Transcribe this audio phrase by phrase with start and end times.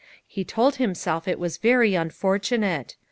[0.25, 2.95] He told himself that it was very unfortunate.